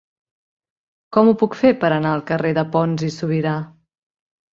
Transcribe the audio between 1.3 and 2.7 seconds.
ho puc fer per anar al carrer de